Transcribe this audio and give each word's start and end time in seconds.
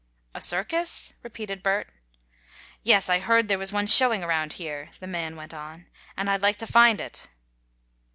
"A 0.33 0.41
circus?" 0.41 1.13
repeated 1.21 1.61
Bert. 1.61 1.91
"Yes, 2.81 3.07
I 3.07 3.19
heard 3.19 3.47
there 3.47 3.59
was 3.59 3.71
one 3.71 3.85
showing 3.85 4.23
around 4.23 4.53
here," 4.53 4.89
the 4.99 5.05
man 5.05 5.35
went 5.35 5.53
on, 5.53 5.85
"and 6.17 6.27
I'd 6.27 6.41
like 6.41 6.57
to 6.57 6.65
find 6.65 6.99
it." 6.99 7.29